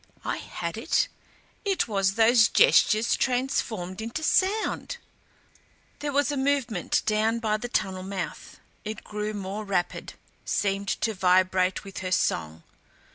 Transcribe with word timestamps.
I 0.25 0.37
had 0.37 0.77
it 0.79 1.09
IT 1.63 1.87
WAS 1.87 2.15
THOSE 2.15 2.47
GESTURES 2.47 3.15
TRANSFORMED 3.17 4.01
INTO 4.01 4.23
SOUND! 4.23 4.97
There 5.99 6.11
was 6.11 6.31
a 6.31 6.37
movement 6.37 7.03
down 7.05 7.37
by 7.37 7.57
the 7.57 7.69
tunnel 7.69 8.01
mouth. 8.01 8.59
It 8.83 9.03
grew 9.03 9.35
more 9.35 9.63
rapid, 9.63 10.15
seemed 10.43 10.87
to 11.01 11.13
vibrate 11.13 11.83
with 11.83 11.99
her 11.99 12.11
song. 12.11 12.63